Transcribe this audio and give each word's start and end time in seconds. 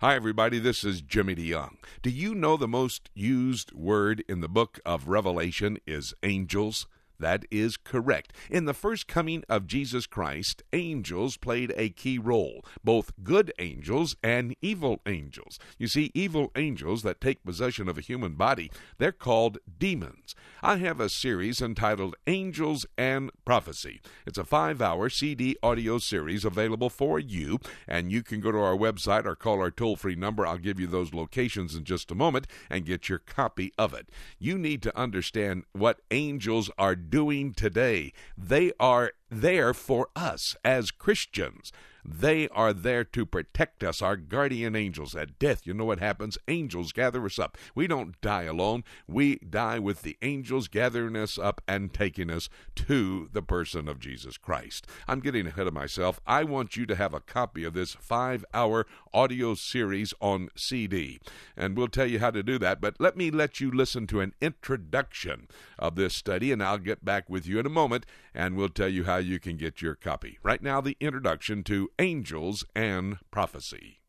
Hi, 0.00 0.14
everybody. 0.14 0.60
This 0.60 0.84
is 0.84 1.00
Jimmy 1.00 1.34
DeYoung. 1.34 1.78
Do 2.02 2.10
you 2.10 2.32
know 2.32 2.56
the 2.56 2.68
most 2.68 3.10
used 3.14 3.72
word 3.72 4.22
in 4.28 4.40
the 4.40 4.48
book 4.48 4.78
of 4.86 5.08
Revelation 5.08 5.78
is 5.88 6.14
angels? 6.22 6.86
That 7.20 7.44
is 7.50 7.76
correct. 7.76 8.32
In 8.48 8.64
the 8.64 8.74
first 8.74 9.08
coming 9.08 9.42
of 9.48 9.66
Jesus 9.66 10.06
Christ, 10.06 10.62
angels 10.72 11.36
played 11.36 11.72
a 11.76 11.88
key 11.90 12.18
role, 12.18 12.64
both 12.84 13.12
good 13.24 13.52
angels 13.58 14.14
and 14.22 14.54
evil 14.62 15.00
angels. 15.04 15.58
You 15.78 15.88
see, 15.88 16.12
evil 16.14 16.52
angels 16.54 17.02
that 17.02 17.20
take 17.20 17.44
possession 17.44 17.88
of 17.88 17.98
a 17.98 18.02
human 18.02 18.34
body, 18.34 18.70
they're 18.98 19.10
called 19.10 19.58
demons. 19.78 20.34
I 20.62 20.76
have 20.76 21.00
a 21.00 21.08
series 21.08 21.60
entitled 21.60 22.14
Angels 22.26 22.86
and 22.96 23.30
Prophecy. 23.44 24.00
It's 24.26 24.38
a 24.38 24.44
five 24.44 24.80
hour 24.80 25.08
CD 25.08 25.56
audio 25.62 25.98
series 25.98 26.44
available 26.44 26.90
for 26.90 27.18
you, 27.18 27.58
and 27.86 28.12
you 28.12 28.22
can 28.22 28.40
go 28.40 28.52
to 28.52 28.58
our 28.58 28.76
website 28.76 29.24
or 29.24 29.34
call 29.34 29.60
our 29.60 29.70
toll 29.70 29.96
free 29.96 30.14
number. 30.14 30.46
I'll 30.46 30.58
give 30.58 30.78
you 30.78 30.86
those 30.86 31.14
locations 31.14 31.74
in 31.74 31.84
just 31.84 32.10
a 32.10 32.14
moment 32.14 32.46
and 32.70 32.86
get 32.86 33.08
your 33.08 33.18
copy 33.18 33.72
of 33.76 33.92
it. 33.92 34.08
You 34.38 34.56
need 34.56 34.82
to 34.82 34.96
understand 34.98 35.64
what 35.72 36.00
angels 36.10 36.70
are 36.78 36.94
doing 37.08 37.52
today. 37.52 38.12
They 38.36 38.72
are 38.78 39.12
there 39.30 39.74
for 39.74 40.08
us 40.16 40.56
as 40.64 40.90
Christians. 40.90 41.72
They 42.04 42.48
are 42.48 42.72
there 42.72 43.04
to 43.04 43.26
protect 43.26 43.84
us, 43.84 44.00
our 44.00 44.16
guardian 44.16 44.74
angels. 44.76 45.14
At 45.14 45.38
death, 45.38 45.66
you 45.66 45.74
know 45.74 45.84
what 45.84 45.98
happens? 45.98 46.38
Angels 46.48 46.92
gather 46.92 47.24
us 47.24 47.38
up. 47.38 47.56
We 47.74 47.86
don't 47.86 48.20
die 48.20 48.44
alone. 48.44 48.84
We 49.06 49.36
die 49.36 49.78
with 49.78 50.02
the 50.02 50.16
angels 50.22 50.68
gathering 50.68 51.16
us 51.16 51.38
up 51.38 51.60
and 51.66 51.92
taking 51.92 52.30
us 52.30 52.48
to 52.76 53.28
the 53.32 53.42
person 53.42 53.88
of 53.88 54.00
Jesus 54.00 54.36
Christ. 54.36 54.86
I'm 55.06 55.20
getting 55.20 55.46
ahead 55.46 55.66
of 55.66 55.74
myself. 55.74 56.20
I 56.26 56.44
want 56.44 56.76
you 56.76 56.86
to 56.86 56.96
have 56.96 57.14
a 57.14 57.20
copy 57.20 57.64
of 57.64 57.74
this 57.74 57.94
five 57.94 58.44
hour 58.54 58.86
audio 59.12 59.54
series 59.54 60.14
on 60.20 60.48
CD. 60.56 61.20
And 61.56 61.76
we'll 61.76 61.88
tell 61.88 62.06
you 62.06 62.20
how 62.20 62.30
to 62.30 62.42
do 62.42 62.58
that. 62.58 62.80
But 62.80 62.96
let 62.98 63.16
me 63.16 63.30
let 63.30 63.60
you 63.60 63.70
listen 63.70 64.06
to 64.08 64.20
an 64.20 64.34
introduction 64.40 65.48
of 65.78 65.94
this 65.94 66.14
study, 66.14 66.52
and 66.52 66.62
I'll 66.62 66.78
get 66.78 67.04
back 67.04 67.28
with 67.28 67.46
you 67.46 67.58
in 67.58 67.66
a 67.66 67.70
moment 67.70 68.06
and 68.38 68.56
we'll 68.56 68.68
tell 68.68 68.88
you 68.88 69.04
how 69.04 69.16
you 69.16 69.40
can 69.40 69.56
get 69.56 69.82
your 69.82 69.96
copy. 69.96 70.38
Right 70.44 70.62
now, 70.62 70.80
the 70.80 70.96
introduction 71.00 71.64
to 71.64 71.87
Angels 71.98 72.64
and 72.74 73.18
Prophecy. 73.30 74.00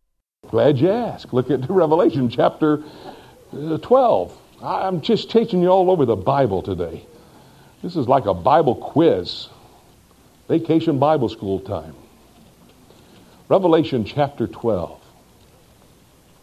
Glad 0.48 0.78
you 0.78 0.90
asked. 0.90 1.34
Look 1.34 1.52
at 1.52 1.70
Revelation 1.70 2.30
chapter 2.30 2.84
uh, 3.54 3.78
12. 3.78 4.38
I'm 4.62 5.02
just 5.02 5.30
taking 5.30 5.62
you 5.62 5.70
all 5.70 5.90
over 5.90 6.06
the 6.06 6.16
Bible 6.16 6.62
today. 6.62 7.06
This 7.82 7.96
is 7.96 8.08
like 8.08 8.26
a 8.26 8.34
Bible 8.34 8.76
quiz, 8.76 9.48
vacation 10.48 11.00
Bible 11.00 11.30
school 11.30 11.60
time. 11.60 11.96
Revelation 13.48 14.04
chapter 14.04 14.48
12. 14.48 15.00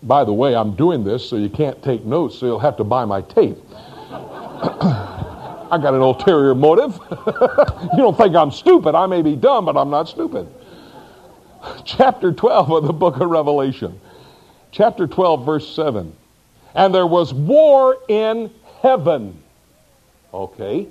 By 0.03 0.25
the 0.25 0.33
way, 0.33 0.55
I'm 0.55 0.75
doing 0.77 1.05
this 1.05 1.29
so 1.29 1.37
you 1.37 1.49
can't 1.49 1.83
take 1.83 2.05
notes, 2.05 2.39
so 2.39 2.47
you'll 2.47 2.59
have 2.59 2.77
to 2.79 2.85
buy 2.85 3.05
my 3.05 3.23
tape. 3.23 3.59
I 5.69 5.79
got 5.83 5.95
an 5.95 6.01
ulterior 6.01 6.55
motive. 6.55 6.99
you 7.11 7.99
don't 7.99 8.17
think 8.17 8.35
I'm 8.35 8.51
stupid. 8.51 8.95
I 8.95 9.07
may 9.07 9.21
be 9.21 9.37
dumb, 9.37 9.65
but 9.65 9.77
I'm 9.77 9.91
not 9.91 10.09
stupid. 10.09 10.49
Chapter 11.85 12.33
12 12.33 12.71
of 12.71 12.85
the 12.85 12.93
book 12.93 13.17
of 13.17 13.29
Revelation. 13.29 14.01
Chapter 14.71 15.07
12, 15.07 15.47
verse 15.47 15.75
7. 15.75 16.15
And 16.75 16.95
there 16.95 17.07
was 17.07 17.33
war 17.33 17.99
in 18.09 18.51
heaven. 18.83 19.43
Okay. 20.33 20.89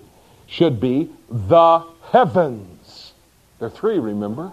Should 0.48 0.80
be 0.80 1.10
the 1.30 1.86
heavens. 2.12 3.14
There 3.60 3.68
are 3.68 3.72
three, 3.72 4.00
remember? 4.00 4.52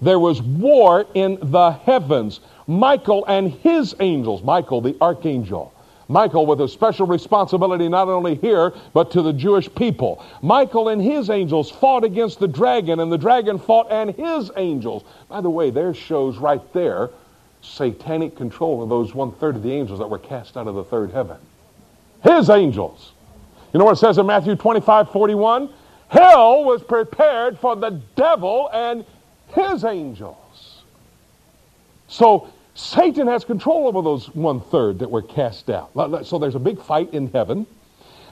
There 0.00 0.18
was 0.18 0.42
war 0.42 1.06
in 1.14 1.38
the 1.40 1.72
heavens. 1.72 2.40
Michael 2.66 3.24
and 3.26 3.52
his 3.52 3.94
angels, 4.00 4.42
Michael 4.42 4.80
the 4.80 4.96
archangel, 5.00 5.72
Michael 6.08 6.46
with 6.46 6.62
a 6.62 6.68
special 6.68 7.06
responsibility 7.06 7.88
not 7.88 8.08
only 8.08 8.34
here, 8.36 8.72
but 8.94 9.10
to 9.10 9.22
the 9.22 9.32
Jewish 9.32 9.72
people. 9.74 10.24
Michael 10.40 10.88
and 10.88 11.02
his 11.02 11.28
angels 11.28 11.70
fought 11.70 12.02
against 12.02 12.40
the 12.40 12.48
dragon, 12.48 13.00
and 13.00 13.12
the 13.12 13.18
dragon 13.18 13.58
fought 13.58 13.88
and 13.90 14.14
his 14.14 14.50
angels. 14.56 15.04
By 15.28 15.42
the 15.42 15.50
way, 15.50 15.70
there 15.70 15.92
shows 15.92 16.38
right 16.38 16.62
there 16.72 17.10
satanic 17.60 18.36
control 18.36 18.82
of 18.82 18.88
those 18.88 19.14
one 19.14 19.32
third 19.32 19.56
of 19.56 19.62
the 19.62 19.72
angels 19.72 19.98
that 19.98 20.08
were 20.08 20.18
cast 20.18 20.56
out 20.56 20.66
of 20.66 20.74
the 20.74 20.84
third 20.84 21.10
heaven. 21.10 21.36
His 22.22 22.48
angels. 22.50 23.12
You 23.72 23.78
know 23.78 23.84
what 23.84 23.92
it 23.92 24.00
says 24.00 24.16
in 24.16 24.26
Matthew 24.26 24.56
25 24.56 25.10
41? 25.10 25.68
Hell 26.08 26.64
was 26.64 26.82
prepared 26.82 27.58
for 27.58 27.76
the 27.76 28.00
devil 28.16 28.70
and 28.72 29.04
his 29.48 29.84
angels. 29.84 30.82
So 32.08 32.48
Satan 32.78 33.26
has 33.26 33.44
control 33.44 33.88
over 33.88 34.02
those 34.02 34.32
one 34.36 34.60
third 34.60 35.00
that 35.00 35.10
were 35.10 35.20
cast 35.20 35.68
out. 35.68 35.90
So 36.24 36.38
there's 36.38 36.54
a 36.54 36.60
big 36.60 36.80
fight 36.80 37.12
in 37.12 37.28
heaven. 37.32 37.66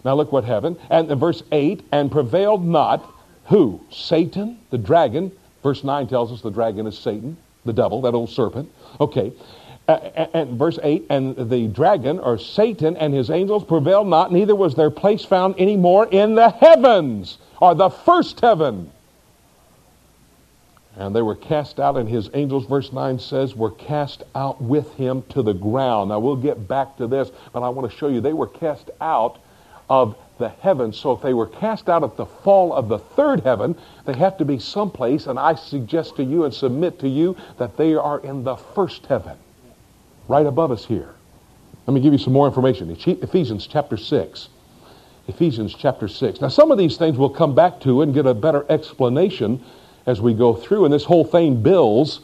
Now 0.04 0.14
look 0.14 0.30
what 0.30 0.44
happened. 0.44 0.76
And 0.88 1.10
in 1.10 1.18
verse 1.18 1.42
8, 1.50 1.82
and 1.90 2.12
prevailed 2.12 2.64
not 2.64 3.04
who? 3.46 3.80
Satan, 3.90 4.60
the 4.70 4.78
dragon. 4.78 5.32
Verse 5.64 5.82
9 5.82 6.06
tells 6.06 6.30
us 6.30 6.42
the 6.42 6.50
dragon 6.50 6.86
is 6.86 6.96
Satan, 6.96 7.36
the 7.64 7.72
devil, 7.72 8.00
that 8.02 8.14
old 8.14 8.30
serpent. 8.30 8.70
Okay. 9.00 9.32
and 9.88 10.56
verse 10.56 10.78
8, 10.80 11.06
and 11.10 11.50
the 11.50 11.66
dragon, 11.66 12.20
or 12.20 12.38
Satan, 12.38 12.96
and 12.96 13.12
his 13.12 13.30
angels 13.30 13.64
prevailed 13.64 14.06
not, 14.06 14.32
neither 14.32 14.54
was 14.54 14.76
their 14.76 14.90
place 14.90 15.24
found 15.24 15.56
any 15.58 15.76
more 15.76 16.06
in 16.06 16.36
the 16.36 16.50
heavens, 16.50 17.38
or 17.60 17.74
the 17.74 17.90
first 17.90 18.38
heaven. 18.40 18.92
And 20.98 21.14
they 21.14 21.20
were 21.20 21.34
cast 21.34 21.78
out, 21.78 21.96
and 21.96 22.08
his 22.08 22.30
angels, 22.32 22.64
verse 22.64 22.90
9 22.90 23.18
says, 23.18 23.54
were 23.54 23.70
cast 23.70 24.22
out 24.34 24.62
with 24.62 24.94
him 24.94 25.22
to 25.28 25.42
the 25.42 25.52
ground. 25.52 26.08
Now, 26.08 26.20
we'll 26.20 26.36
get 26.36 26.66
back 26.66 26.96
to 26.96 27.06
this, 27.06 27.30
but 27.52 27.62
I 27.62 27.68
want 27.68 27.90
to 27.90 27.96
show 27.96 28.08
you 28.08 28.20
they 28.20 28.32
were 28.32 28.46
cast 28.46 28.90
out 29.00 29.38
of 29.90 30.16
the 30.38 30.48
heavens. 30.48 30.98
So, 30.98 31.12
if 31.12 31.20
they 31.20 31.34
were 31.34 31.46
cast 31.46 31.90
out 31.90 32.02
at 32.02 32.16
the 32.16 32.24
fall 32.24 32.72
of 32.72 32.88
the 32.88 32.98
third 32.98 33.40
heaven, 33.40 33.76
they 34.06 34.14
have 34.14 34.38
to 34.38 34.46
be 34.46 34.58
someplace, 34.58 35.26
and 35.26 35.38
I 35.38 35.54
suggest 35.54 36.16
to 36.16 36.24
you 36.24 36.44
and 36.44 36.54
submit 36.54 36.98
to 37.00 37.08
you 37.08 37.36
that 37.58 37.76
they 37.76 37.94
are 37.94 38.20
in 38.20 38.42
the 38.42 38.56
first 38.56 39.04
heaven, 39.04 39.36
right 40.28 40.46
above 40.46 40.70
us 40.70 40.86
here. 40.86 41.14
Let 41.86 41.92
me 41.92 42.00
give 42.00 42.14
you 42.14 42.18
some 42.18 42.32
more 42.32 42.46
information. 42.46 42.90
Ephesians 42.90 43.66
chapter 43.66 43.98
6. 43.98 44.48
Ephesians 45.28 45.74
chapter 45.74 46.08
6. 46.08 46.40
Now, 46.40 46.48
some 46.48 46.70
of 46.70 46.78
these 46.78 46.96
things 46.96 47.18
we'll 47.18 47.28
come 47.28 47.54
back 47.54 47.80
to 47.80 48.00
and 48.00 48.14
get 48.14 48.26
a 48.26 48.34
better 48.34 48.64
explanation 48.70 49.62
as 50.06 50.20
we 50.20 50.32
go 50.32 50.54
through. 50.54 50.84
And 50.84 50.94
this 50.94 51.04
whole 51.04 51.24
thing 51.24 51.62
builds 51.62 52.20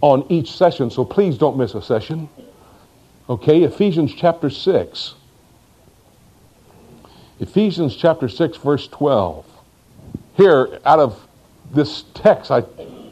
on 0.00 0.24
each 0.30 0.52
session, 0.52 0.90
so 0.90 1.04
please 1.04 1.38
don't 1.38 1.56
miss 1.56 1.74
a 1.74 1.82
session. 1.82 2.28
Okay, 3.28 3.62
Ephesians 3.62 4.14
chapter 4.14 4.50
6. 4.50 5.14
Ephesians 7.40 7.96
chapter 7.96 8.28
6, 8.28 8.56
verse 8.58 8.88
12. 8.88 9.44
Here, 10.36 10.80
out 10.84 10.98
of 10.98 11.26
this 11.72 12.04
text, 12.14 12.50
I 12.50 12.64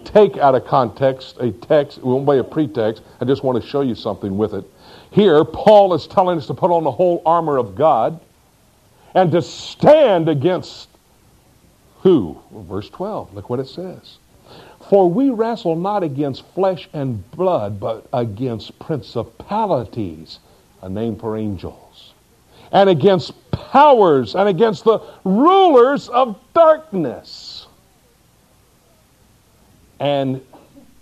take 0.05 0.37
out 0.37 0.55
of 0.55 0.65
context 0.67 1.37
a 1.41 1.51
text, 1.51 1.99
it 1.99 2.05
won't 2.05 2.27
be 2.27 2.39
a 2.39 2.45
pretext. 2.45 3.03
I 3.21 3.25
just 3.25 3.43
want 3.43 3.61
to 3.61 3.69
show 3.69 3.81
you 3.81 3.95
something 3.95 4.37
with 4.37 4.55
it. 4.55 4.65
Here, 5.11 5.45
Paul 5.45 5.95
is 5.95 6.07
telling 6.07 6.39
us 6.39 6.47
to 6.47 6.55
put 6.55 6.71
on 6.71 6.85
the 6.85 6.91
whole 6.91 7.23
armor 7.27 7.57
of 7.57 7.75
God 7.75 8.21
and 9.15 9.31
to 9.33 9.43
stand 9.43 10.29
against 10.29 10.89
who? 12.05 12.39
Verse 12.53 12.91
12, 12.91 13.35
look 13.35 13.51
what 13.51 13.59
it 13.59 13.67
says. 13.67 14.19
For 14.91 15.11
we 15.11 15.31
wrestle 15.31 15.75
not 15.75 16.03
against 16.03 16.45
flesh 16.55 16.87
and 16.93 17.29
blood, 17.31 17.81
but 17.81 18.07
against 18.13 18.79
principalities, 18.79 20.39
a 20.83 20.89
name 20.89 21.17
for 21.17 21.39
angels, 21.39 22.13
and 22.71 22.91
against 22.91 23.33
powers, 23.51 24.35
and 24.35 24.51
against 24.51 24.85
the 24.85 25.01
rulers 25.25 26.11
of 26.11 26.39
darkness, 26.53 27.67
and 29.99 30.43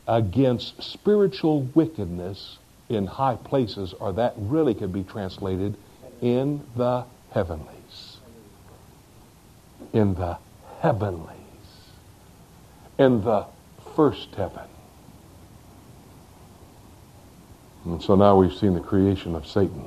against 0.06 0.80
spiritual 0.80 1.62
wickedness 1.74 2.58
in 2.88 3.06
high 3.06 3.36
places, 3.36 3.92
or 3.94 4.12
that 4.12 4.34
really 4.36 4.74
could 4.74 4.92
be 4.92 5.02
translated 5.02 5.76
in 6.20 6.62
the 6.76 7.04
heavenlies. 7.32 8.18
In 9.92 10.14
the 10.14 10.38
heavenlies, 10.82 11.28
in 12.98 13.22
the 13.22 13.46
first 13.94 14.34
heaven. 14.34 14.68
And 17.84 18.02
so 18.02 18.16
now 18.16 18.36
we've 18.36 18.52
seen 18.52 18.74
the 18.74 18.80
creation 18.80 19.36
of 19.36 19.46
Satan. 19.46 19.86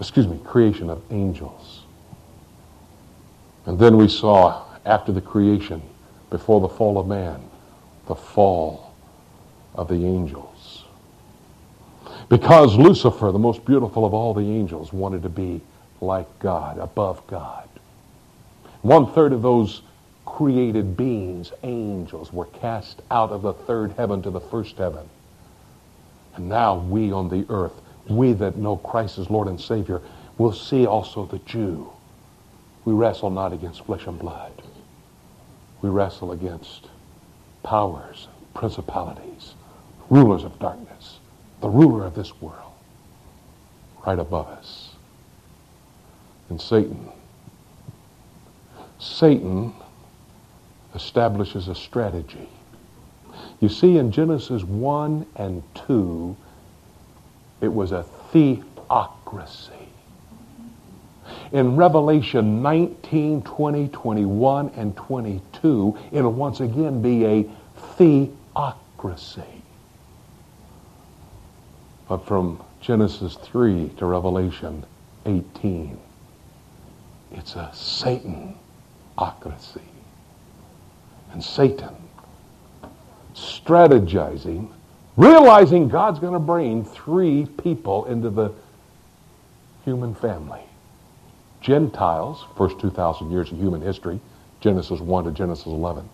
Excuse 0.00 0.26
me, 0.26 0.40
creation 0.44 0.90
of 0.90 1.00
angels. 1.12 1.82
And 3.66 3.78
then 3.78 3.96
we 3.96 4.08
saw, 4.08 4.64
after 4.84 5.12
the 5.12 5.20
creation, 5.20 5.80
before 6.30 6.60
the 6.60 6.68
fall 6.68 6.98
of 6.98 7.06
man, 7.06 7.40
the 8.06 8.16
fall 8.16 8.92
of 9.76 9.86
the 9.86 10.04
angels. 10.04 10.84
Because 12.28 12.74
Lucifer, 12.74 13.30
the 13.30 13.38
most 13.38 13.64
beautiful 13.64 14.04
of 14.04 14.12
all 14.12 14.34
the 14.34 14.42
angels, 14.50 14.92
wanted 14.92 15.22
to 15.22 15.28
be 15.28 15.60
like 16.00 16.26
God, 16.40 16.78
above 16.78 17.24
God. 17.28 17.68
One 18.82 19.06
third 19.12 19.32
of 19.32 19.42
those 19.42 19.82
created 20.24 20.96
beings, 20.96 21.52
angels, 21.62 22.32
were 22.32 22.46
cast 22.46 23.00
out 23.10 23.30
of 23.30 23.42
the 23.42 23.52
third 23.52 23.92
heaven 23.92 24.22
to 24.22 24.30
the 24.30 24.40
first 24.40 24.76
heaven. 24.76 25.08
And 26.34 26.48
now 26.48 26.76
we 26.76 27.12
on 27.12 27.28
the 27.28 27.46
earth, 27.48 27.80
we 28.08 28.32
that 28.34 28.56
know 28.56 28.76
Christ 28.76 29.18
as 29.18 29.30
Lord 29.30 29.48
and 29.48 29.60
Savior, 29.60 30.02
will 30.38 30.52
see 30.52 30.86
also 30.86 31.24
the 31.24 31.38
Jew. 31.40 31.90
We 32.84 32.92
wrestle 32.92 33.30
not 33.30 33.52
against 33.52 33.84
flesh 33.86 34.06
and 34.06 34.18
blood. 34.18 34.52
We 35.80 35.88
wrestle 35.88 36.32
against 36.32 36.88
powers, 37.62 38.28
principalities, 38.54 39.54
rulers 40.10 40.44
of 40.44 40.58
darkness, 40.58 41.18
the 41.60 41.68
ruler 41.68 42.04
of 42.04 42.14
this 42.14 42.40
world, 42.40 42.72
right 44.06 44.18
above 44.18 44.48
us. 44.48 44.90
And 46.48 46.60
Satan. 46.60 47.08
Satan 48.98 49.72
establishes 50.94 51.68
a 51.68 51.74
strategy. 51.74 52.48
You 53.60 53.68
see, 53.68 53.98
in 53.98 54.12
Genesis 54.12 54.62
1 54.64 55.26
and 55.36 55.62
2, 55.86 56.36
it 57.60 57.68
was 57.68 57.92
a 57.92 58.02
theocracy. 58.32 59.72
In 61.52 61.76
Revelation 61.76 62.62
19, 62.62 63.42
20, 63.42 63.88
21, 63.88 64.68
and 64.76 64.96
22, 64.96 65.98
it'll 66.12 66.32
once 66.32 66.60
again 66.60 67.02
be 67.02 67.24
a 67.24 67.46
theocracy. 67.96 69.42
But 72.08 72.24
from 72.26 72.62
Genesis 72.80 73.34
3 73.34 73.90
to 73.96 74.06
Revelation 74.06 74.84
18, 75.24 75.98
it's 77.32 77.56
a 77.56 77.70
Satanocracy. 79.16 79.80
And 81.32 81.42
Satan 81.42 81.94
strategizing, 83.34 84.70
realizing 85.16 85.88
God's 85.88 86.18
going 86.18 86.32
to 86.32 86.38
bring 86.38 86.84
three 86.84 87.46
people 87.62 88.06
into 88.06 88.30
the 88.30 88.52
human 89.84 90.14
family. 90.14 90.62
Gentiles, 91.60 92.44
first 92.56 92.78
2,000 92.80 93.30
years 93.30 93.52
of 93.52 93.58
human 93.58 93.82
history, 93.82 94.20
Genesis 94.60 95.00
1 95.00 95.24
to 95.24 95.30
Genesis 95.32 95.66
11. 95.66 96.08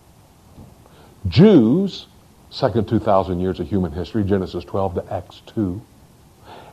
Jews, 1.28 2.06
second 2.50 2.88
2,000 2.88 3.38
years 3.38 3.60
of 3.60 3.68
human 3.68 3.92
history, 3.92 4.24
Genesis 4.24 4.64
12 4.64 4.94
to 4.94 5.12
Acts 5.12 5.42
2. 5.46 5.80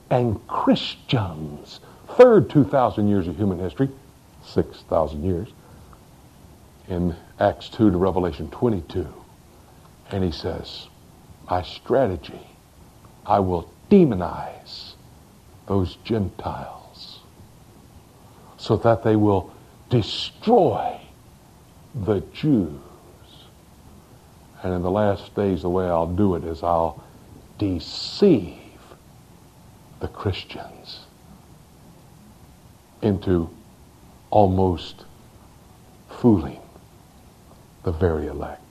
And 0.09 0.45
Christians, 0.47 1.79
third 2.17 2.49
2,000 2.49 3.07
years 3.07 3.27
of 3.27 3.37
human 3.37 3.59
history, 3.59 3.89
6,000 4.43 5.23
years, 5.23 5.49
in 6.89 7.15
Acts 7.39 7.69
2 7.69 7.91
to 7.91 7.97
Revelation 7.97 8.49
22. 8.49 9.07
And 10.11 10.23
he 10.23 10.31
says, 10.31 10.87
My 11.49 11.61
strategy, 11.61 12.47
I 13.25 13.39
will 13.39 13.71
demonize 13.91 14.93
those 15.67 15.97
Gentiles 16.03 17.19
so 18.57 18.75
that 18.77 19.03
they 19.03 19.15
will 19.15 19.53
destroy 19.89 20.99
the 21.93 22.21
Jews. 22.33 22.79
And 24.63 24.73
in 24.73 24.81
the 24.81 24.91
last 24.91 25.33
days, 25.35 25.61
the 25.61 25.69
way 25.69 25.85
I'll 25.85 26.07
do 26.07 26.35
it 26.35 26.43
is 26.43 26.63
I'll 26.63 27.01
deceive 27.59 28.57
the 29.99 30.07
Christians 30.07 31.01
into 33.01 33.49
almost 34.31 35.05
fooling 36.09 36.59
the 37.83 37.91
very 37.91 38.27
elect. 38.27 38.61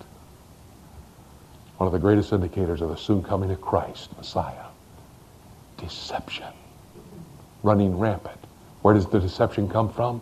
One 1.78 1.86
of 1.86 1.92
the 1.92 1.98
greatest 1.98 2.32
indicators 2.32 2.80
of 2.80 2.88
the 2.88 2.96
soon 2.96 3.22
coming 3.22 3.50
of 3.50 3.60
Christ, 3.60 4.16
Messiah, 4.16 4.66
deception, 5.76 6.52
running 7.62 7.98
rampant. 7.98 8.38
Where 8.82 8.94
does 8.94 9.06
the 9.06 9.20
deception 9.20 9.68
come 9.68 9.92
from? 9.92 10.20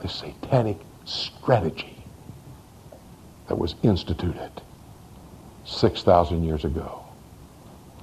The 0.00 0.08
satanic 0.08 0.78
strategy 1.04 2.04
that 3.48 3.56
was 3.56 3.76
instituted 3.82 4.50
6,000 5.64 6.42
years 6.44 6.64
ago. 6.64 7.04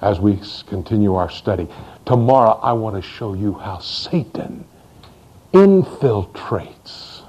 As 0.01 0.19
we 0.19 0.39
continue 0.68 1.15
our 1.15 1.30
study, 1.30 1.68
tomorrow 2.06 2.59
I 2.62 2.74
want 2.74 2.95
to 2.95 3.01
show 3.01 3.33
you 3.33 3.53
how 3.53 3.80
Satan 3.80 4.65
infiltrates 5.53 7.21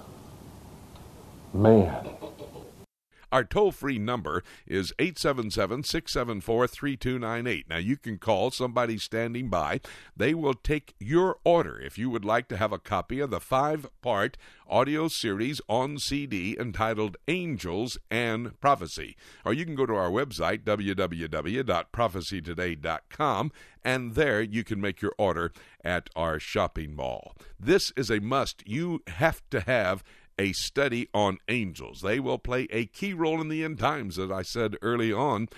man 1.53 2.09
our 3.35 3.43
toll 3.43 3.73
free 3.73 3.99
number 3.99 4.45
is 4.65 4.93
877 5.01 5.83
674 5.83 6.69
3298. 6.69 7.69
Now, 7.69 7.79
you 7.79 7.97
can 7.97 8.17
call 8.17 8.53
somebody 8.53 8.97
standing 8.97 9.49
by. 9.49 9.81
They 10.17 10.35
will 10.35 10.55
take 10.55 10.95
your 11.01 11.39
order 11.43 11.81
if 11.81 11.99
you 11.99 12.11
would 12.11 12.25
like 12.25 12.47
to 12.49 12.57
have 12.57 12.71
a 12.71 12.79
copy 12.79 13.19
of 13.19 13.31
the 13.31 13.41
five 13.41 13.89
part 14.03 14.37
audio 14.69 15.09
series 15.09 15.61
on 15.69 15.99
CD 15.99 16.57
entitled 16.61 17.17
Angels 17.27 17.99
and 18.09 18.61
Prophecy. 18.61 19.17
Or 19.45 19.53
you 19.53 19.65
can 19.65 19.75
go 19.75 19.85
to 19.85 19.97
our 19.97 20.11
website, 20.11 20.63
www.prophecytoday.com, 20.63 23.53
and 23.85 24.15
there 24.15 24.43
you 24.43 24.63
can 24.63 24.81
make 24.81 25.03
your 25.03 25.15
order 25.19 25.53
at 25.85 26.09
our 26.15 26.39
shopping 26.39 26.95
mall. 26.95 27.35
This 27.59 27.93
is 27.97 28.11
a 28.11 28.21
must. 28.21 28.63
You 28.65 29.03
have 29.09 29.43
to 29.51 29.63
have 29.63 30.05
a 30.39 30.53
study 30.53 31.09
on 31.15 31.39
angels. 31.49 32.01
They 32.01 32.21
will 32.21 32.39
play 32.39 32.67
a 32.71 32.87
key 32.87 33.15
role 33.15 33.41
in 33.41 33.49
the 33.49 33.65
end 33.65 33.79
times, 33.79 34.19
as 34.19 34.31
I 34.31 34.43
said 34.43 34.77
early 34.83 35.13
on. 35.13 35.49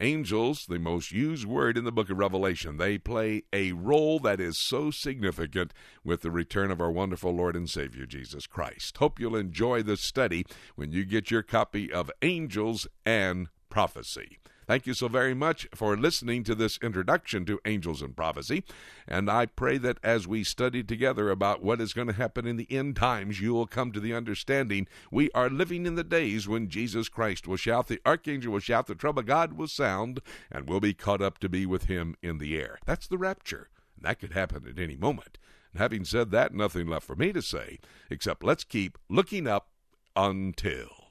Angels, 0.00 0.66
the 0.68 0.80
most 0.80 1.12
used 1.12 1.46
word 1.46 1.78
in 1.78 1.84
the 1.84 1.92
book 1.92 2.10
of 2.10 2.18
Revelation, 2.18 2.78
they 2.78 2.98
play 2.98 3.44
a 3.52 3.70
role 3.72 4.18
that 4.18 4.40
is 4.40 4.58
so 4.58 4.90
significant 4.90 5.72
with 6.02 6.22
the 6.22 6.32
return 6.32 6.72
of 6.72 6.80
our 6.80 6.90
wonderful 6.90 7.32
Lord 7.32 7.54
and 7.54 7.70
Savior 7.70 8.04
Jesus 8.04 8.48
Christ. 8.48 8.98
Hope 8.98 9.20
you'll 9.20 9.36
enjoy 9.36 9.84
this 9.84 10.00
study 10.00 10.46
when 10.74 10.90
you 10.90 11.04
get 11.04 11.30
your 11.30 11.42
copy 11.42 11.92
of 11.92 12.10
Angels 12.22 12.88
and 13.06 13.48
Prophecy. 13.70 14.38
Thank 14.66 14.86
you 14.86 14.94
so 14.94 15.08
very 15.08 15.34
much 15.34 15.68
for 15.74 15.94
listening 15.94 16.42
to 16.44 16.54
this 16.54 16.78
introduction 16.82 17.44
to 17.44 17.60
Angels 17.66 18.00
and 18.00 18.16
Prophecy. 18.16 18.64
And 19.06 19.30
I 19.30 19.44
pray 19.46 19.76
that 19.78 19.98
as 20.02 20.26
we 20.26 20.42
study 20.42 20.82
together 20.82 21.28
about 21.28 21.62
what 21.62 21.82
is 21.82 21.92
going 21.92 22.06
to 22.06 22.14
happen 22.14 22.46
in 22.46 22.56
the 22.56 22.70
end 22.70 22.96
times, 22.96 23.40
you 23.40 23.52
will 23.52 23.66
come 23.66 23.92
to 23.92 24.00
the 24.00 24.14
understanding 24.14 24.88
we 25.10 25.30
are 25.32 25.50
living 25.50 25.84
in 25.84 25.96
the 25.96 26.04
days 26.04 26.48
when 26.48 26.70
Jesus 26.70 27.10
Christ 27.10 27.46
will 27.46 27.56
shout, 27.56 27.88
the 27.88 28.00
archangel 28.06 28.52
will 28.52 28.60
shout, 28.60 28.86
the 28.86 28.94
trump 28.94 29.18
of 29.18 29.26
God 29.26 29.52
will 29.52 29.68
sound, 29.68 30.20
and 30.50 30.66
we'll 30.66 30.80
be 30.80 30.94
caught 30.94 31.20
up 31.20 31.38
to 31.38 31.48
be 31.48 31.66
with 31.66 31.84
him 31.84 32.16
in 32.22 32.38
the 32.38 32.58
air. 32.58 32.78
That's 32.86 33.06
the 33.06 33.18
rapture. 33.18 33.68
And 33.96 34.06
that 34.06 34.18
could 34.18 34.32
happen 34.32 34.66
at 34.66 34.82
any 34.82 34.96
moment. 34.96 35.38
And 35.72 35.82
having 35.82 36.04
said 36.04 36.30
that, 36.30 36.54
nothing 36.54 36.86
left 36.86 37.06
for 37.06 37.16
me 37.16 37.32
to 37.34 37.42
say 37.42 37.80
except 38.08 38.42
let's 38.42 38.64
keep 38.64 38.96
looking 39.10 39.46
up 39.46 39.68
until. 40.16 41.03